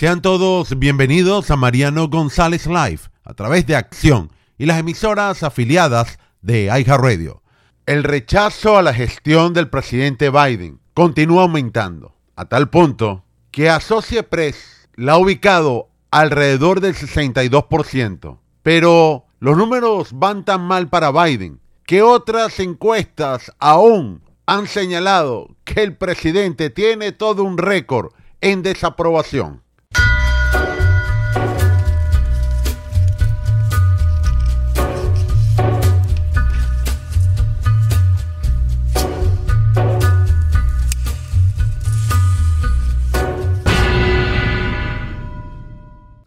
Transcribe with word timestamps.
Sean 0.00 0.22
todos 0.22 0.78
bienvenidos 0.78 1.50
a 1.50 1.56
Mariano 1.56 2.08
González 2.08 2.66
Live 2.66 3.02
a 3.22 3.34
través 3.34 3.66
de 3.66 3.76
Acción 3.76 4.32
y 4.56 4.64
las 4.64 4.78
emisoras 4.78 5.42
afiliadas 5.42 6.18
de 6.40 6.68
iHeartRadio. 6.74 7.42
El 7.84 8.04
rechazo 8.04 8.78
a 8.78 8.82
la 8.82 8.94
gestión 8.94 9.52
del 9.52 9.68
presidente 9.68 10.30
Biden 10.30 10.80
continúa 10.94 11.42
aumentando, 11.42 12.16
a 12.34 12.46
tal 12.46 12.70
punto 12.70 13.26
que 13.50 13.68
Associate 13.68 14.26
Press 14.26 14.88
la 14.94 15.12
ha 15.12 15.18
ubicado 15.18 15.90
alrededor 16.10 16.80
del 16.80 16.94
62%. 16.94 18.38
Pero 18.62 19.26
los 19.38 19.58
números 19.58 20.12
van 20.14 20.46
tan 20.46 20.62
mal 20.62 20.88
para 20.88 21.10
Biden 21.10 21.60
que 21.84 22.00
otras 22.00 22.58
encuestas 22.58 23.52
aún 23.58 24.22
han 24.46 24.66
señalado 24.66 25.56
que 25.64 25.82
el 25.82 25.94
presidente 25.94 26.70
tiene 26.70 27.12
todo 27.12 27.44
un 27.44 27.58
récord 27.58 28.14
en 28.40 28.62
desaprobación. 28.62 29.60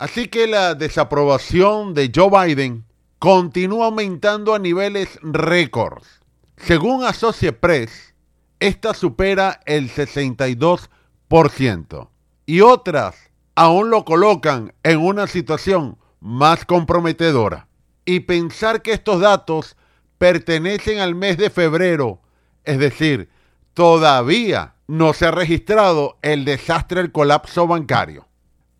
Así 0.03 0.27
que 0.27 0.47
la 0.47 0.75
desaprobación 0.75 1.93
de 1.93 2.11
Joe 2.13 2.29
Biden 2.29 2.83
continúa 3.19 3.85
aumentando 3.85 4.53
a 4.53 4.59
niveles 4.59 5.17
récords. 5.21 6.19
Según 6.57 7.05
Associate 7.05 7.57
Press, 7.57 8.13
esta 8.59 8.93
supera 8.93 9.61
el 9.65 9.89
62% 9.89 12.09
y 12.45 12.59
otras 12.59 13.15
aún 13.55 13.91
lo 13.91 14.03
colocan 14.03 14.73
en 14.83 14.99
una 14.99 15.25
situación 15.25 15.97
más 16.19 16.65
comprometedora. 16.65 17.69
Y 18.03 18.19
pensar 18.19 18.81
que 18.81 18.91
estos 18.91 19.21
datos 19.21 19.77
pertenecen 20.17 20.99
al 20.99 21.15
mes 21.15 21.37
de 21.37 21.49
febrero, 21.49 22.19
es 22.65 22.77
decir, 22.77 23.29
todavía 23.73 24.75
no 24.85 25.13
se 25.13 25.27
ha 25.27 25.31
registrado 25.31 26.17
el 26.21 26.43
desastre 26.43 27.01
del 27.01 27.13
colapso 27.13 27.67
bancario. 27.67 28.27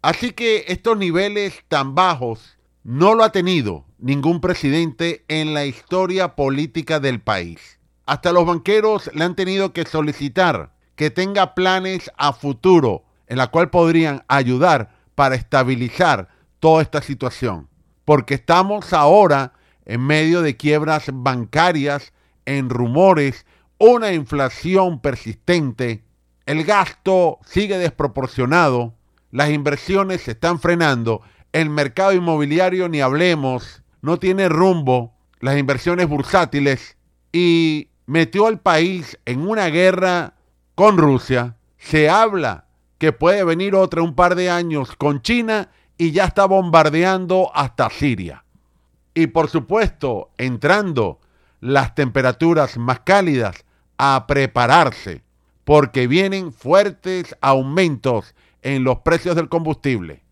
Así 0.04 0.32
que 0.32 0.66
estos 0.68 0.98
niveles 0.98 1.64
tan 1.70 1.96
bajos 1.96 2.58
no 2.84 3.16
lo 3.16 3.24
ha 3.24 3.32
tenido 3.32 3.86
ningún 4.00 4.42
presidente 4.42 5.24
en 5.30 5.54
la 5.54 5.66
historia 5.66 6.36
política 6.36 7.00
del 7.00 7.22
país. 7.22 7.80
Hasta 8.06 8.34
los 8.34 8.46
banqueros 8.46 9.10
le 9.14 9.24
han 9.24 9.38
tenido 9.38 9.72
que 9.72 9.86
solicitar 9.86 10.74
que 10.98 11.10
tenga 11.10 11.56
planes 11.56 12.12
a 12.18 12.34
futuro 12.34 13.06
en 13.28 13.38
la 13.38 13.48
cual 13.48 13.70
podrían 13.70 14.26
ayudar 14.28 14.94
para 15.16 15.36
estabilizar 15.36 16.28
toda 16.60 16.82
esta 16.82 17.02
situación. 17.02 17.70
Porque 18.04 18.34
estamos 18.34 18.92
ahora 18.92 19.54
en 19.86 20.02
medio 20.02 20.42
de 20.42 20.58
quiebras 20.58 21.06
bancarias, 21.14 22.12
en 22.46 22.70
rumores, 22.70 23.46
una 23.78 24.12
inflación 24.12 25.00
persistente, 25.00 26.04
el 26.46 26.66
gasto 26.66 27.40
sigue 27.46 27.78
desproporcionado 27.78 28.96
las 29.34 29.50
inversiones 29.50 30.22
se 30.22 30.32
están 30.32 30.60
frenando, 30.60 31.22
el 31.54 31.72
mercado 31.72 32.14
inmobiliario 32.14 32.88
ni 32.88 33.02
hablemos, 33.02 33.82
no 34.04 34.20
tiene 34.20 34.48
rumbo, 34.48 35.16
las 35.40 35.58
inversiones 35.58 36.08
bursátiles 36.08 36.98
y 37.32 37.88
metió 38.06 38.46
al 38.46 38.60
país 38.60 39.18
en 39.26 39.48
una 39.48 39.70
guerra 39.70 40.36
con 40.76 41.00
Rusia. 41.00 41.56
Se 41.80 42.10
habla 42.10 42.66
que 43.00 43.12
puede 43.12 43.44
venir 43.44 43.74
otra 43.74 44.04
un 44.04 44.14
par 44.14 44.36
de 44.36 44.52
años 44.52 44.96
con 44.96 45.24
China 45.24 45.72
y 45.98 46.12
ya 46.12 46.26
está 46.26 46.46
bombardeando 46.46 47.50
hasta 47.56 47.90
Siria. 47.90 48.46
Y 49.16 49.28
por 49.28 49.50
supuesto, 49.50 50.30
entrando 50.38 51.20
las 51.60 51.96
temperaturas 51.96 52.78
más 52.78 53.00
cálidas 53.00 53.66
a 53.98 54.28
prepararse, 54.28 55.24
porque 55.64 56.06
vienen 56.06 56.54
fuertes 56.54 57.36
aumentos 57.42 58.36
en 58.64 58.84
los 58.84 59.00
precios 59.00 59.36
del 59.36 59.50
combustible. 59.50 60.24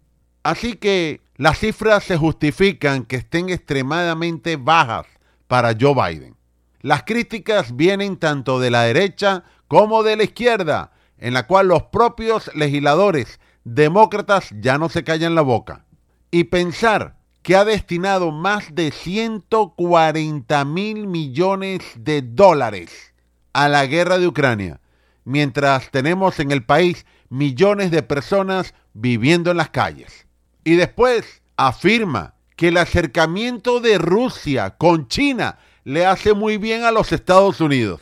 Así 0.43 0.73
que 0.73 1.21
las 1.35 1.59
cifras 1.59 2.03
se 2.03 2.17
justifican 2.17 3.05
que 3.05 3.17
estén 3.17 3.49
extremadamente 3.49 4.55
bajas 4.55 5.05
para 5.47 5.75
Joe 5.79 5.93
Biden. 5.93 6.35
Las 6.81 7.03
críticas 7.03 7.75
vienen 7.75 8.17
tanto 8.17 8.59
de 8.59 8.71
la 8.71 8.83
derecha 8.83 9.43
como 9.67 10.01
de 10.01 10.15
la 10.15 10.23
izquierda, 10.23 10.91
en 11.17 11.33
la 11.33 11.45
cual 11.45 11.67
los 11.67 11.83
propios 11.83 12.49
legisladores 12.55 13.39
demócratas 13.63 14.49
ya 14.59 14.77
no 14.79 14.89
se 14.89 15.03
callan 15.03 15.35
la 15.35 15.41
boca. 15.41 15.85
Y 16.31 16.45
pensar 16.45 17.17
que 17.43 17.55
ha 17.55 17.65
destinado 17.65 18.31
más 18.31 18.73
de 18.73 18.91
140 18.91 20.65
mil 20.65 21.07
millones 21.07 21.81
de 21.97 22.21
dólares 22.21 23.13
a 23.53 23.67
la 23.67 23.85
guerra 23.85 24.17
de 24.17 24.27
Ucrania, 24.27 24.79
mientras 25.23 25.91
tenemos 25.91 26.39
en 26.39 26.51
el 26.51 26.63
país 26.63 27.05
millones 27.31 27.91
de 27.91 28.03
personas 28.03 28.75
viviendo 28.93 29.51
en 29.51 29.57
las 29.57 29.69
calles. 29.69 30.27
Y 30.65 30.75
después 30.75 31.41
afirma 31.55 32.35
que 32.57 32.67
el 32.67 32.77
acercamiento 32.77 33.79
de 33.79 33.97
Rusia 33.97 34.71
con 34.71 35.07
China 35.07 35.57
le 35.85 36.05
hace 36.05 36.33
muy 36.33 36.57
bien 36.57 36.83
a 36.83 36.91
los 36.91 37.13
Estados 37.13 37.61
Unidos. 37.61 38.01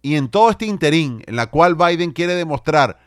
Y 0.00 0.16
en 0.16 0.28
todo 0.28 0.50
este 0.50 0.64
interín, 0.64 1.22
en 1.26 1.36
la 1.36 1.48
cual 1.48 1.76
Biden 1.76 2.12
quiere 2.12 2.34
demostrar 2.34 2.98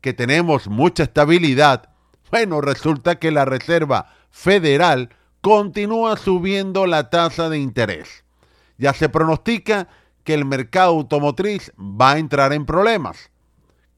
que 0.00 0.14
tenemos 0.14 0.68
mucha 0.68 1.02
estabilidad, 1.02 1.90
bueno, 2.30 2.62
resulta 2.62 3.18
que 3.18 3.30
la 3.30 3.44
Reserva 3.44 4.06
Federal 4.30 5.10
continúa 5.42 6.16
subiendo 6.16 6.86
la 6.86 7.10
tasa 7.10 7.50
de 7.50 7.58
interés. 7.58 8.24
Ya 8.78 8.94
se 8.94 9.10
pronostica 9.10 9.86
que 10.24 10.32
el 10.32 10.46
mercado 10.46 10.92
automotriz 10.92 11.72
va 11.78 12.12
a 12.12 12.18
entrar 12.18 12.54
en 12.54 12.64
problemas 12.64 13.29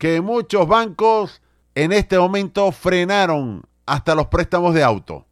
que 0.03 0.21
muchos 0.21 0.67
bancos 0.67 1.41
en 1.77 1.93
este 1.93 2.19
momento 2.19 2.73
frenaron 2.73 3.63
hasta 3.87 4.17
los 4.17 4.27
préstamos 4.27 4.75
de 4.75 4.83
auto, 4.83 5.29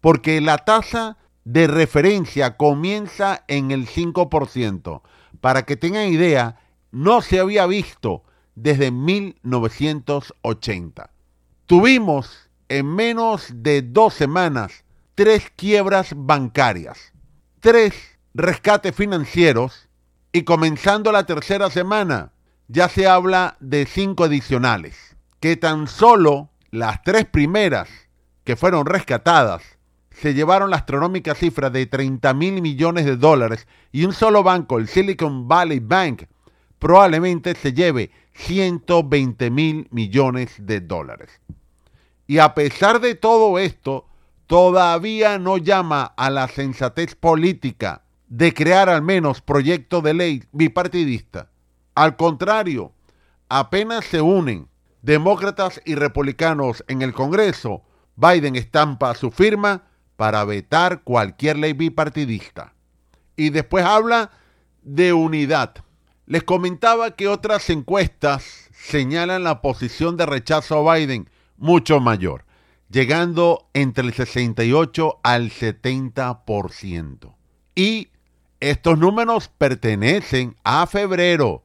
porque 0.00 0.40
la 0.40 0.56
tasa 0.56 1.18
de 1.44 1.66
referencia 1.66 2.56
comienza 2.56 3.44
en 3.48 3.70
el 3.70 3.86
5%. 3.86 5.02
Para 5.42 5.66
que 5.66 5.76
tengan 5.76 6.08
idea, 6.08 6.58
no 6.90 7.20
se 7.20 7.38
había 7.38 7.66
visto 7.66 8.22
desde 8.54 8.90
1980. 8.90 11.10
Tuvimos 11.66 12.48
en 12.70 12.86
menos 12.86 13.48
de 13.52 13.82
dos 13.82 14.14
semanas 14.14 14.84
tres 15.14 15.52
quiebras 15.54 16.14
bancarias, 16.16 17.12
tres 17.60 17.92
rescates 18.32 18.96
financieros 18.96 19.90
y 20.32 20.44
comenzando 20.44 21.12
la 21.12 21.26
tercera 21.26 21.68
semana, 21.68 22.32
ya 22.68 22.88
se 22.88 23.06
habla 23.06 23.56
de 23.60 23.86
cinco 23.86 24.24
adicionales, 24.24 25.16
que 25.40 25.56
tan 25.56 25.86
solo 25.86 26.50
las 26.70 27.02
tres 27.02 27.26
primeras 27.26 27.88
que 28.44 28.56
fueron 28.56 28.86
rescatadas 28.86 29.62
se 30.10 30.32
llevaron 30.32 30.70
la 30.70 30.76
astronómica 30.76 31.34
cifra 31.34 31.70
de 31.70 31.86
30 31.86 32.32
mil 32.34 32.62
millones 32.62 33.04
de 33.04 33.16
dólares 33.16 33.66
y 33.92 34.04
un 34.04 34.12
solo 34.12 34.42
banco, 34.42 34.78
el 34.78 34.88
Silicon 34.88 35.48
Valley 35.48 35.80
Bank, 35.80 36.24
probablemente 36.78 37.54
se 37.54 37.72
lleve 37.72 38.10
120 38.34 39.50
mil 39.50 39.88
millones 39.90 40.54
de 40.58 40.80
dólares. 40.80 41.40
Y 42.26 42.38
a 42.38 42.54
pesar 42.54 43.00
de 43.00 43.14
todo 43.14 43.58
esto, 43.58 44.06
todavía 44.46 45.38
no 45.38 45.58
llama 45.58 46.04
a 46.16 46.30
la 46.30 46.48
sensatez 46.48 47.14
política 47.14 48.02
de 48.28 48.54
crear 48.54 48.88
al 48.88 49.02
menos 49.02 49.42
proyecto 49.42 50.00
de 50.00 50.14
ley 50.14 50.44
bipartidista 50.52 51.50
al 51.94 52.16
contrario, 52.16 52.92
apenas 53.48 54.04
se 54.04 54.20
unen 54.20 54.68
demócratas 55.02 55.80
y 55.84 55.94
republicanos 55.94 56.84
en 56.88 57.02
el 57.02 57.12
Congreso, 57.12 57.82
Biden 58.16 58.56
estampa 58.56 59.14
su 59.14 59.30
firma 59.30 59.82
para 60.16 60.44
vetar 60.44 61.02
cualquier 61.02 61.58
ley 61.58 61.72
bipartidista. 61.72 62.74
Y 63.36 63.50
después 63.50 63.84
habla 63.84 64.30
de 64.82 65.12
unidad. 65.12 65.74
Les 66.26 66.42
comentaba 66.42 67.10
que 67.12 67.28
otras 67.28 67.68
encuestas 67.70 68.70
señalan 68.72 69.44
la 69.44 69.60
posición 69.60 70.16
de 70.16 70.26
rechazo 70.26 70.88
a 70.88 70.94
Biden 70.94 71.28
mucho 71.56 72.00
mayor, 72.00 72.44
llegando 72.88 73.68
entre 73.74 74.06
el 74.06 74.14
68 74.14 75.20
al 75.22 75.50
70%. 75.50 77.34
Y 77.74 78.08
estos 78.60 78.98
números 78.98 79.48
pertenecen 79.58 80.56
a 80.64 80.86
febrero 80.86 81.63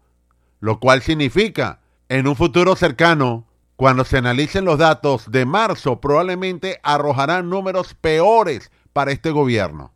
lo 0.60 0.80
cual 0.80 1.02
significa 1.02 1.80
en 2.10 2.28
un 2.28 2.36
futuro 2.36 2.76
cercano, 2.76 3.46
cuando 3.76 4.04
se 4.04 4.18
analicen 4.18 4.66
los 4.66 4.78
datos 4.78 5.32
de 5.32 5.46
marzo, 5.46 6.02
probablemente 6.02 6.80
arrojarán 6.84 7.50
números 7.50 7.94
peores 7.94 8.72
para 8.94 9.12
este 9.12 9.32
gobierno. 9.32 9.94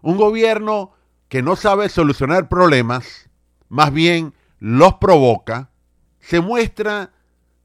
Un 0.00 0.16
gobierno 0.16 0.92
que 1.28 1.42
no 1.42 1.56
sabe 1.56 1.88
solucionar 1.88 2.48
problemas, 2.48 3.28
más 3.68 3.92
bien 3.92 4.34
los 4.58 4.94
provoca, 4.94 5.70
se 6.20 6.40
muestra 6.40 7.12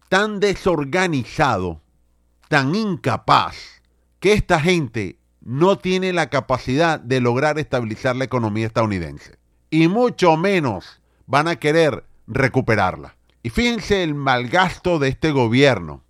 tan 0.10 0.40
desorganizado 0.40 1.82
tan 2.48 2.76
incapaz 2.76 3.82
que 4.20 4.34
esta 4.34 4.60
gente 4.60 5.20
no 5.42 5.78
tiene 5.78 6.14
la 6.14 6.30
capacidad 6.30 7.00
de 7.00 7.22
lograr 7.22 7.60
estabilizar 7.60 8.16
la 8.16 8.26
economía 8.26 8.68
estadounidense. 8.68 9.38
Y 9.70 9.88
mucho 9.88 10.38
menos 10.38 11.02
van 11.28 11.48
a 11.48 11.58
querer 11.58 12.06
recuperarla. 12.27 13.16
Y 13.44 13.50
fíjense 13.50 14.04
el 14.04 14.16
mal 14.16 14.48
gasto 14.48 15.00
de 15.00 15.10
este 15.10 15.31
gobierno. 15.31 16.04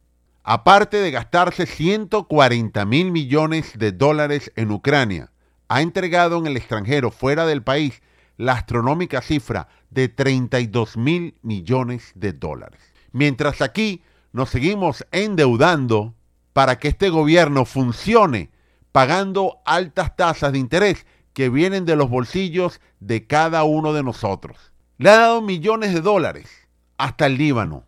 Aparte 0.44 0.98
de 0.98 1.12
gastarse 1.12 1.66
140 1.66 2.86
mil 2.86 3.12
millones 3.12 3.74
de 3.78 3.92
dólares 3.92 4.52
en 4.56 4.72
Ucrania, 4.72 5.32
ha 5.68 5.82
entregado 5.82 6.38
en 6.38 6.48
el 6.48 6.58
extranjero, 6.58 7.12
fuera 7.12 7.46
del 7.46 7.64
país, 7.64 8.02
la 8.38 8.54
astronómica 8.54 9.22
cifra 9.22 9.68
de 9.90 10.08
32 10.10 10.98
mil 10.98 11.36
millones 11.42 12.12
de 12.16 12.34
dólares. 12.34 12.80
Mientras 13.12 13.62
aquí 13.62 14.04
nos 14.34 14.50
seguimos 14.50 15.06
endeudando 15.12 16.14
para 16.54 16.78
que 16.78 16.90
este 16.90 17.10
gobierno 17.10 17.66
funcione 17.66 18.52
pagando 18.92 19.58
altas 19.66 20.16
tasas 20.16 20.54
de 20.54 20.60
interés 20.60 21.06
que 21.34 21.50
vienen 21.50 21.86
de 21.86 21.98
los 21.98 22.10
bolsillos 22.10 22.80
de 23.02 23.28
cada 23.28 23.64
uno 23.66 23.92
de 23.92 24.04
nosotros. 24.04 24.72
Le 24.98 25.10
ha 25.10 25.18
dado 25.18 25.42
millones 25.42 25.94
de 25.94 26.00
dólares 26.00 26.50
hasta 26.98 27.26
el 27.26 27.38
Líbano. 27.38 27.84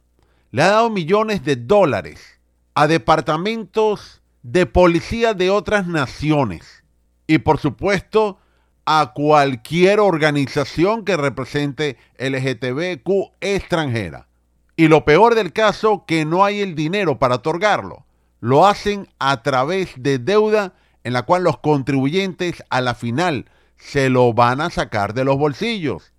Le 0.51 0.61
ha 0.61 0.67
dado 0.67 0.89
millones 0.89 1.43
de 1.45 1.55
dólares 1.55 2.39
a 2.73 2.87
departamentos 2.87 4.21
de 4.43 4.65
policía 4.65 5.33
de 5.33 5.49
otras 5.49 5.87
naciones. 5.87 6.83
Y 7.25 7.37
por 7.37 7.59
supuesto, 7.59 8.39
a 8.85 9.13
cualquier 9.15 10.01
organización 10.01 11.05
que 11.05 11.15
represente 11.15 11.97
LGTBQ 12.19 13.31
extranjera. 13.39 14.27
Y 14.75 14.89
lo 14.89 15.05
peor 15.05 15.35
del 15.35 15.53
caso, 15.53 16.03
que 16.05 16.25
no 16.25 16.43
hay 16.43 16.59
el 16.59 16.75
dinero 16.75 17.19
para 17.19 17.35
otorgarlo. 17.35 18.05
Lo 18.41 18.67
hacen 18.67 19.07
a 19.17 19.43
través 19.43 19.91
de 19.95 20.19
deuda 20.19 20.73
en 21.05 21.13
la 21.13 21.23
cual 21.23 21.43
los 21.43 21.57
contribuyentes 21.59 22.63
a 22.69 22.81
la 22.81 22.95
final 22.95 23.49
se 23.77 24.09
lo 24.09 24.33
van 24.33 24.59
a 24.59 24.69
sacar 24.69 25.13
de 25.13 25.23
los 25.23 25.37
bolsillos. 25.37 26.11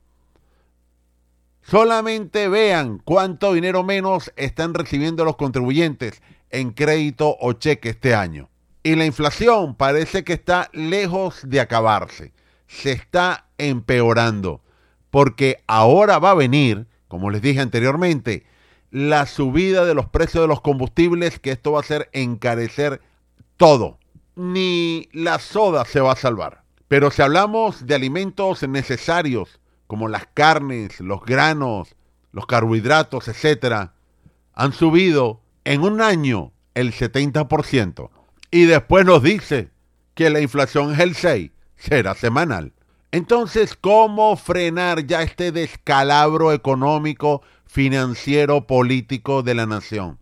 Solamente 1.71 2.49
vean 2.49 3.01
cuánto 3.05 3.53
dinero 3.53 3.83
menos 3.83 4.33
están 4.37 4.75
recibiendo 4.75 5.25
los 5.25 5.37
contribuyentes 5.37 6.23
en 6.51 6.71
crédito 6.71 7.37
o 7.41 7.53
cheque 7.53 7.91
este 7.91 8.15
año. 8.15 8.49
Y 8.83 8.95
la 8.95 9.05
inflación 9.05 9.75
parece 9.75 10.25
que 10.25 10.33
está 10.33 10.71
lejos 10.73 11.41
de 11.45 11.61
acabarse 11.61 12.33
se 12.69 12.93
está 12.93 13.47
empeorando, 13.57 14.63
porque 15.11 15.65
ahora 15.67 16.19
va 16.19 16.33
a 16.33 16.35
venir, 16.35 16.87
como 17.09 17.31
les 17.31 17.43
dije 17.43 17.61
anteriormente, 17.61 18.47
la 18.91 19.27
subida 19.27 19.85
de 19.85 19.95
los 19.95 20.07
precios 20.07 20.45
de 20.45 20.49
los 20.49 20.61
combustibles, 20.61 21.39
que 21.41 21.51
esto 21.51 21.73
va 21.73 21.79
a 21.79 21.83
hacer 21.83 22.09
encarecer 22.13 23.01
todo. 23.57 23.99
Ni 24.37 25.09
la 25.13 25.39
soda 25.41 25.85
se 25.85 26.01
va 26.01 26.13
a 26.13 26.17
salvar. 26.17 26.63
Pero 26.87 27.11
si 27.11 27.21
hablamos 27.23 27.87
de 27.87 27.95
alimentos 27.95 28.67
necesarios, 28.67 29.61
como 29.89 30.07
las 30.07 30.29
carnes, 30.33 31.01
los 31.01 31.25
granos, 31.25 31.97
los 32.31 32.47
carbohidratos, 32.47 33.27
etc., 33.27 33.91
han 34.55 34.73
subido 34.73 35.41
en 35.65 35.83
un 35.83 36.01
año 36.01 36.53
el 36.75 36.93
70%. 36.93 38.11
Y 38.53 38.67
después 38.67 39.05
nos 39.05 39.25
dice 39.25 39.71
que 40.15 40.31
la 40.31 40.41
inflación 40.41 40.93
es 40.93 41.01
el 41.01 41.15
6% 41.15 41.51
será 41.79 42.15
semanal. 42.15 42.73
Entonces, 43.13 43.75
¿cómo 43.81 44.37
frenar 44.37 45.07
ya 45.07 45.23
este 45.23 45.53
descalabro 45.53 46.53
económico, 46.53 47.43
financiero, 47.65 48.67
político 48.67 49.43
de 49.43 49.55
la 49.55 49.67
nación? 49.67 50.19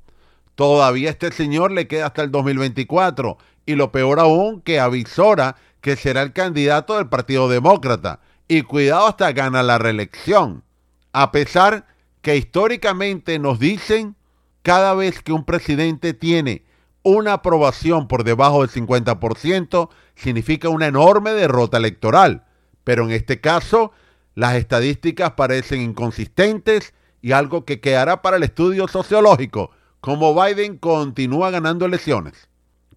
Todavía 0.54 1.10
este 1.10 1.32
señor 1.32 1.72
le 1.72 1.88
queda 1.88 2.06
hasta 2.06 2.22
el 2.22 2.30
2024 2.30 3.38
y 3.66 3.74
lo 3.74 3.90
peor 3.90 4.20
aún 4.20 4.60
que 4.60 4.78
avisora 4.78 5.56
que 5.80 5.96
será 5.96 6.22
el 6.22 6.32
candidato 6.32 6.96
del 6.96 7.08
Partido 7.08 7.48
Demócrata 7.48 8.20
y 8.48 8.62
cuidado 8.62 9.06
hasta 9.06 9.32
gana 9.32 9.62
la 9.62 9.78
reelección. 9.78 10.64
A 11.12 11.32
pesar 11.32 11.86
que 12.22 12.36
históricamente 12.36 13.38
nos 13.38 13.58
dicen 13.58 14.16
cada 14.62 14.94
vez 14.94 15.22
que 15.22 15.32
un 15.32 15.44
presidente 15.44 16.14
tiene 16.14 16.64
una 17.02 17.34
aprobación 17.34 18.08
por 18.08 18.24
debajo 18.24 18.66
del 18.66 18.70
50% 18.70 19.90
significa 20.16 20.68
una 20.68 20.88
enorme 20.88 21.30
derrota 21.30 21.76
electoral. 21.76 22.44
Pero 22.82 23.04
en 23.04 23.12
este 23.12 23.40
caso, 23.40 23.92
las 24.34 24.56
estadísticas 24.56 25.32
parecen 25.32 25.82
inconsistentes 25.82 26.94
y 27.22 27.30
algo 27.30 27.64
que 27.64 27.80
quedará 27.80 28.22
para 28.22 28.38
el 28.38 28.42
estudio 28.42 28.88
sociológico, 28.88 29.70
como 30.00 30.34
Biden 30.34 30.78
continúa 30.78 31.50
ganando 31.50 31.86
elecciones. 31.86 32.48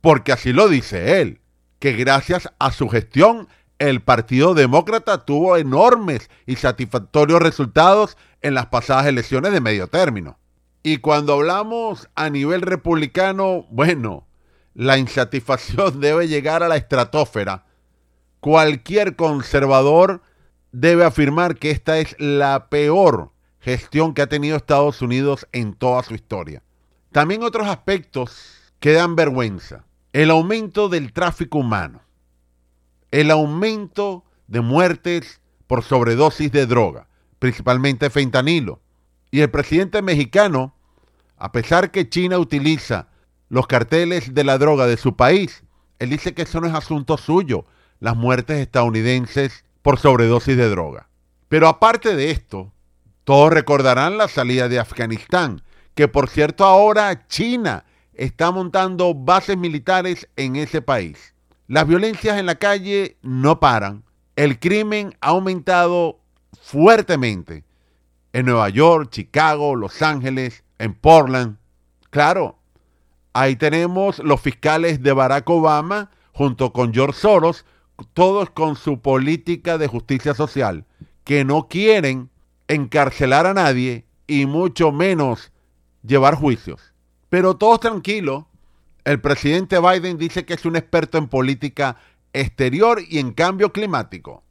Porque 0.02 0.32
así 0.32 0.54
lo 0.54 0.68
dice 0.68 1.22
él, 1.22 1.40
que 1.78 1.94
gracias 1.94 2.52
a 2.58 2.72
su 2.72 2.90
gestión 2.90 3.48
el 3.80 4.02
Partido 4.02 4.54
Demócrata 4.54 5.26
tuvo 5.26 5.58
enormes 5.58 6.30
y 6.46 6.58
satisfactorios 6.58 7.42
resultados 7.42 8.18
en 8.42 8.54
las 8.54 8.68
pasadas 8.68 9.08
elecciones 9.08 9.54
de 9.54 9.62
medio 9.62 9.88
término. 9.88 10.38
Y 10.84 10.98
cuando 10.98 11.34
hablamos 11.34 12.10
a 12.16 12.30
nivel 12.30 12.62
republicano, 12.62 13.66
bueno, 13.70 14.28
la 14.74 14.98
insatisfacción 14.98 16.00
debe 16.02 16.28
llegar 16.28 16.62
a 16.62 16.68
la 16.68 16.76
estratosfera. 16.76 17.66
Cualquier 18.40 19.16
conservador 19.16 20.22
debe 20.72 21.06
afirmar 21.06 21.56
que 21.56 21.72
esta 21.72 22.00
es 22.00 22.16
la 22.20 22.70
peor 22.70 23.32
gestión 23.60 24.14
que 24.14 24.22
ha 24.22 24.28
tenido 24.28 24.56
Estados 24.56 25.02
Unidos 25.02 25.48
en 25.52 25.74
toda 25.74 26.04
su 26.04 26.16
historia. 26.16 26.64
También 27.12 27.44
otros 27.44 27.68
aspectos 27.68 28.72
que 28.80 28.94
dan 28.94 29.16
vergüenza. 29.16 29.86
El 30.14 30.32
aumento 30.32 30.90
del 30.90 31.12
tráfico 31.12 31.60
humano. 31.60 32.02
El 33.12 33.32
aumento 33.32 34.24
de 34.48 34.62
muertes 34.62 35.42
por 35.68 35.84
sobredosis 35.84 36.52
de 36.52 36.66
droga, 36.66 37.08
principalmente 37.40 38.10
fentanilo. 38.10 38.82
Y 39.32 39.42
el 39.42 39.50
presidente 39.50 40.02
mexicano, 40.02 40.74
a 41.38 41.52
pesar 41.52 41.92
que 41.92 42.10
China 42.10 42.40
utiliza 42.40 43.08
los 43.50 43.68
carteles 43.68 44.34
de 44.34 44.44
la 44.44 44.58
droga 44.58 44.88
de 44.88 44.98
su 44.98 45.16
país, 45.16 45.64
él 46.00 46.10
dice 46.10 46.34
que 46.34 46.44
eso 46.44 46.62
no 46.62 46.68
es 46.68 46.74
asunto 46.74 47.18
suyo, 47.18 47.66
las 48.00 48.16
muertes 48.16 48.60
estadounidenses 48.60 49.66
por 49.82 50.00
sobredosis 50.00 50.58
de 50.58 50.70
droga. 50.70 51.10
Pero 51.48 51.68
aparte 51.68 52.16
de 52.16 52.32
esto, 52.32 52.72
todos 53.24 53.52
recordarán 53.52 54.18
la 54.18 54.28
salida 54.28 54.70
de 54.70 54.80
Afganistán, 54.80 55.62
que 55.96 56.08
por 56.08 56.30
cierto 56.30 56.64
ahora 56.66 57.28
China 57.28 57.86
está 58.14 58.52
montando 58.52 59.14
bases 59.14 59.58
militares 59.58 60.28
en 60.36 60.56
ese 60.56 60.82
país. 60.82 61.34
Las 61.70 61.88
violencias 61.88 62.40
en 62.40 62.48
la 62.48 62.56
calle 62.56 63.18
no 63.22 63.60
paran. 63.60 64.04
El 64.36 64.60
crimen 64.60 65.16
ha 65.22 65.28
aumentado 65.28 66.20
fuertemente 66.60 67.64
en 68.34 68.48
Nueva 68.48 68.70
York, 68.70 69.12
Chicago, 69.12 69.76
Los 69.76 70.02
Ángeles, 70.02 70.64
en 70.80 70.96
Portland. 70.96 71.58
Claro, 72.10 72.58
ahí 73.34 73.56
tenemos 73.56 74.18
los 74.18 74.42
fiscales 74.42 75.04
de 75.04 75.14
Barack 75.14 75.48
Obama 75.48 76.10
junto 76.34 76.74
con 76.74 76.92
George 76.92 77.20
Soros, 77.20 77.66
todos 78.14 78.50
con 78.50 78.76
su 78.76 79.00
política 79.00 79.78
de 79.78 79.86
justicia 79.86 80.34
social, 80.34 80.86
que 81.24 81.46
no 81.46 81.68
quieren 81.68 82.32
encarcelar 82.68 83.46
a 83.46 83.54
nadie 83.54 84.08
y 84.26 84.48
mucho 84.48 84.92
menos 84.92 85.52
llevar 86.02 86.34
juicios. 86.34 86.96
Pero 87.30 87.58
todos 87.58 87.80
tranquilos, 87.80 88.46
el 89.06 89.22
presidente 89.22 89.80
Biden 89.80 90.18
dice 90.18 90.46
que 90.46 90.54
es 90.54 90.66
un 90.66 90.76
experto 90.76 91.18
en 91.18 91.28
política 91.28 91.98
exterior 92.34 93.02
y 93.08 93.20
en 93.20 93.32
cambio 93.34 93.72
climático. 93.72 94.44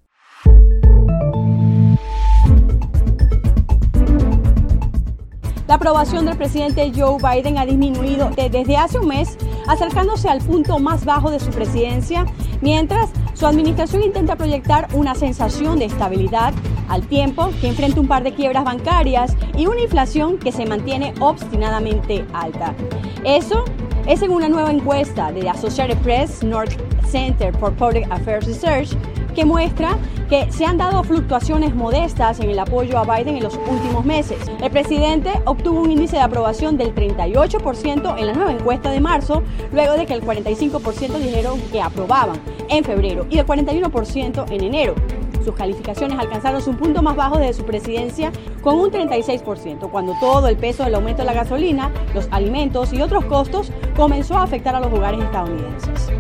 La 5.69 5.75
aprobación 5.75 6.25
del 6.25 6.39
presidente 6.39 6.91
Joe 6.97 7.19
Biden 7.19 7.59
ha 7.59 7.67
disminuido 7.67 8.31
desde 8.35 8.75
hace 8.79 8.99
un 8.99 9.09
mes, 9.09 9.37
acercándose 9.67 10.27
al 10.27 10.39
punto 10.39 10.79
más 10.79 11.05
bajo 11.05 11.31
de 11.31 11.39
su 11.39 11.51
presidencia, 11.51 12.25
mientras 12.63 13.11
su 13.35 13.47
administración 13.47 14.03
intenta 14.03 14.35
proyectar 14.35 14.89
una 14.95 15.15
sensación 15.15 15.79
de 15.79 15.85
estabilidad 15.85 16.55
al 16.89 17.07
tiempo 17.07 17.51
que 17.61 17.69
enfrenta 17.69 18.01
un 18.01 18.09
par 18.09 18.23
de 18.23 18.33
quiebras 18.33 18.65
bancarias 18.65 19.37
y 19.59 19.67
una 19.67 19.83
inflación 19.83 20.39
que 20.39 20.53
se 20.53 20.65
mantiene 20.65 21.13
obstinadamente 21.21 22.25
alta. 22.33 22.75
Eso 23.23 23.67
es 24.09 24.23
en 24.23 24.31
una 24.31 24.49
nueva 24.49 24.71
encuesta 24.71 25.31
de 25.31 25.49
Associated 25.51 25.99
Press 25.99 26.43
North 26.43 26.73
Center 27.07 27.55
for 27.59 27.71
Public 27.75 28.11
Affairs 28.11 28.47
Research 28.47 28.97
que 29.35 29.45
muestra 29.45 29.99
que 30.31 30.51
se 30.51 30.65
han 30.65 30.79
dado 30.79 31.05
fluctuaciones 31.05 31.75
modestas 31.75 32.41
en 32.41 32.51
el 32.51 32.59
apoyo 32.59 32.99
a 32.99 33.05
Biden 33.05 33.37
en 33.37 33.45
los 33.45 33.59
últimos 33.71 34.05
meses. 34.05 34.39
El 34.63 34.71
presidente 34.71 35.31
obtuvo 35.45 35.81
un 35.81 35.91
índice 35.91 36.17
de 36.17 36.23
aprobación 36.23 36.79
del 36.79 36.95
38% 36.95 38.19
en 38.19 38.27
la 38.27 38.33
nueva 38.33 38.53
encuesta 38.53 38.91
de 38.91 39.01
marzo, 39.01 39.43
luego 39.73 39.93
de 39.93 40.07
que 40.07 40.15
el 40.15 40.23
45% 40.23 41.19
dijeron 41.19 41.61
que 41.71 41.83
aprobaban 41.83 42.41
en 42.71 42.85
febrero 42.85 43.27
y 43.31 43.39
el 43.39 43.47
41% 43.47 44.51
en 44.51 44.65
enero. 44.65 44.95
Sus 45.49 45.57
calificaciones 45.57 46.19
alcanzaron 46.19 46.61
su 46.61 46.73
punto 46.73 47.01
más 47.01 47.17
bajo 47.17 47.39
desde 47.39 47.55
su 47.55 47.65
presidencia 47.65 48.31
con 48.61 48.79
un 48.79 48.91
36%, 48.91 49.91
cuando 49.91 50.13
todo 50.21 50.47
el 50.47 50.59
peso 50.59 50.85
del 50.85 50.95
aumento 50.95 51.23
de 51.23 51.27
la 51.27 51.33
gasolina, 51.33 51.91
los 52.15 52.29
alimentos 52.31 52.93
y 52.93 53.01
otros 53.01 53.25
costos 53.25 53.73
comenzó 53.97 54.37
a 54.37 54.43
afectar 54.43 54.75
a 54.75 54.81
los 54.81 54.93
hogares 54.93 55.23
estadounidenses. 55.23 56.11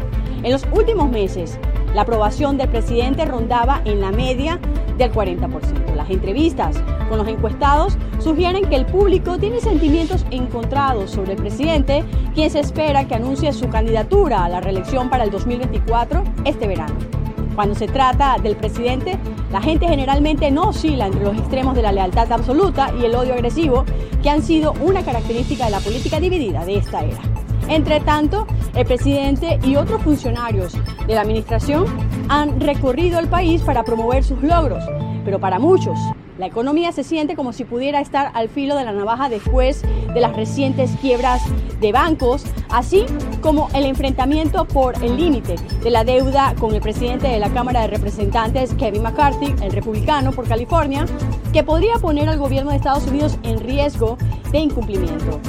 En 0.43 0.51
los 0.51 0.65
últimos 0.73 1.11
meses, 1.11 1.59
la 1.95 2.03
aprobación 2.03 2.57
del 2.57 2.71
presidente 2.71 3.27
rondaba 3.27 3.83
en 3.85 4.01
la 4.01 4.13
media 4.13 4.59
del 4.97 5.13
40%. 5.13 5.95
Las 5.95 6.09
entrevistas 6.09 6.83
con 7.11 7.19
los 7.19 7.29
encuestados 7.29 7.99
sugieren 8.21 8.65
que 8.65 8.77
el 8.77 8.87
público 8.87 9.37
tiene 9.37 9.61
sentimientos 9.61 10.25
encontrados 10.31 11.11
sobre 11.11 11.33
el 11.33 11.39
presidente, 11.39 12.03
quien 12.35 12.49
se 12.49 12.61
espera 12.61 13.07
que 13.07 13.15
anuncie 13.15 13.53
su 13.53 13.69
candidatura 13.69 14.47
a 14.47 14.49
la 14.49 14.63
reelección 14.63 15.11
para 15.11 15.25
el 15.25 15.31
2024 15.31 16.25
este 16.47 16.67
verano. 16.67 17.18
Cuando 17.59 17.75
se 17.75 17.89
trata 17.89 18.37
del 18.41 18.55
presidente, 18.55 19.19
la 19.51 19.61
gente 19.61 19.89
generalmente 19.89 20.49
no 20.49 20.69
oscila 20.69 21.09
entre 21.09 21.25
los 21.25 21.37
extremos 21.37 21.75
de 21.75 21.83
la 21.83 21.91
lealtad 21.91 22.31
absoluta 22.31 22.93
y 22.97 23.05
el 23.05 23.17
odio 23.17 23.35
agresivo, 23.35 23.85
que 24.23 24.31
han 24.31 24.43
sido 24.43 24.75
una 24.81 25.03
característica 25.03 25.65
de 25.65 25.73
la 25.73 25.81
política 25.81 26.21
dividida 26.21 26.65
de 26.65 26.77
esta 26.77 27.03
era. 27.03 27.19
Entre 27.67 27.99
tanto, 27.99 28.47
el 28.77 28.87
presidente 28.87 29.59
y 29.65 29.75
otros 29.75 30.01
funcionarios 30.03 30.75
de 31.09 31.15
la 31.17 31.23
administración 31.23 31.87
han 32.29 32.61
recorrido 32.61 33.19
el 33.19 33.27
país 33.27 33.61
para 33.63 33.83
promover 33.83 34.23
sus 34.23 34.41
logros, 34.41 34.85
pero 35.25 35.41
para 35.41 35.59
muchos 35.59 35.99
la 36.39 36.47
economía 36.47 36.93
se 36.93 37.03
siente 37.03 37.35
como 37.35 37.53
si 37.53 37.65
pudiera 37.65 38.01
estar 38.01 38.31
al 38.35 38.49
filo 38.49 38.77
de 38.77 38.85
la 38.85 38.93
navaja 38.93 39.29
después 39.29 39.83
de 39.83 40.21
las 40.21 40.35
recientes 40.35 40.93
quiebras 41.01 41.43
de 41.81 41.93
bancos, 41.93 42.45
así 42.71 43.05
como 43.41 43.69
el 43.75 43.85
enfrentamiento 43.85 44.65
por 44.67 45.03
el 45.03 45.17
límite 45.17 45.57
de 45.83 45.91
la 45.91 46.05
deuda 46.05 46.55
con 46.59 46.75
el 46.75 46.81
presidente 46.81 47.27
de 47.27 47.41
la 47.41 47.51
Cámara 47.51 47.83
de 47.83 47.89
Representantes, 47.89 48.73
Kevin 48.75 49.03
McCarthy, 49.03 49.55
el 49.63 49.73
republicano 49.73 50.31
por 50.31 50.47
California, 50.47 51.07
que 51.53 51.65
podría 51.65 51.95
poner 51.95 52.29
al 52.29 52.39
gobierno 52.39 52.71
de 52.71 52.77
Estados 52.77 53.07
Unidos 53.09 53.37
en 53.43 53.59
riesgo 53.59 54.17
de 54.53 54.59
incumplimiento. 54.59 55.41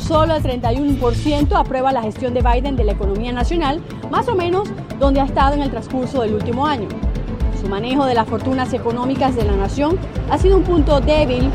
Solo 0.00 0.34
el 0.34 0.42
31% 0.42 1.52
aprueba 1.54 1.92
la 1.92 2.02
gestión 2.02 2.34
de 2.34 2.42
Biden 2.42 2.76
de 2.76 2.84
la 2.84 2.92
economía 2.92 3.32
nacional, 3.32 3.82
más 4.10 4.28
o 4.28 4.34
menos 4.34 4.68
donde 4.98 5.20
ha 5.20 5.24
estado 5.24 5.54
en 5.54 5.62
el 5.62 5.70
transcurso 5.70 6.22
del 6.22 6.34
último 6.34 6.66
año. 6.66 6.88
Su 7.62 7.68
manejo 7.68 8.06
de 8.06 8.14
las 8.14 8.28
fortunas 8.28 8.72
económicas 8.72 9.36
de 9.36 9.44
la 9.44 9.54
nación 9.54 9.96
ha 10.28 10.36
sido 10.36 10.56
un 10.56 10.64
punto 10.64 11.00
débil, 11.00 11.48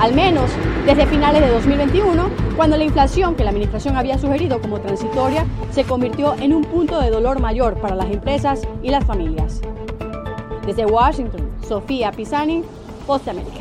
al 0.00 0.14
menos 0.14 0.50
desde 0.86 1.04
finales 1.04 1.42
de 1.42 1.50
2021, 1.50 2.30
cuando 2.56 2.78
la 2.78 2.84
inflación 2.84 3.34
que 3.34 3.44
la 3.44 3.50
administración 3.50 3.94
había 3.94 4.16
sugerido 4.16 4.62
como 4.62 4.80
transitoria 4.80 5.44
se 5.70 5.84
convirtió 5.84 6.34
en 6.40 6.54
un 6.54 6.64
punto 6.64 6.98
de 6.98 7.10
dolor 7.10 7.40
mayor 7.40 7.74
para 7.74 7.94
las 7.94 8.10
empresas 8.10 8.62
y 8.82 8.88
las 8.88 9.04
familias. 9.04 9.60
Desde 10.64 10.86
Washington, 10.86 11.42
Sofía 11.68 12.10
Pisani, 12.10 12.64
Post 13.06 13.28
América. 13.28 13.59